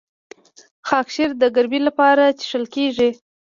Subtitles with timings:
[0.87, 3.09] خاکشیر د ګرمۍ لپاره څښل کیږي.